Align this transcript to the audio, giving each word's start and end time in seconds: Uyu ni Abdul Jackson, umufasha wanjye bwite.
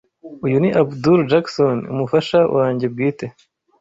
Uyu 0.45 0.57
ni 0.61 0.69
Abdul 0.81 1.19
Jackson, 1.31 1.77
umufasha 1.93 2.39
wanjye 2.55 2.85
bwite. 2.93 3.25